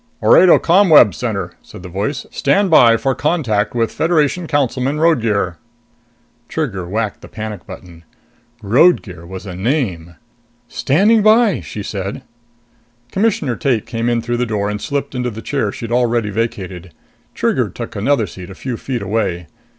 [0.23, 2.25] "Orado ComWeb Center," said the voice.
[2.31, 5.57] "Stand by for contact with Federation Councilman Roadgear."
[6.49, 8.03] Trigger whacked the panic button.
[8.63, 10.15] Roadgear was a NAME!
[10.67, 12.23] "Standing by," she said.
[13.11, 16.93] Commissioner Tate came in through the door and slipped into the chair she'd already vacated.
[17.35, 19.45] Trigger took another seat a few feet away.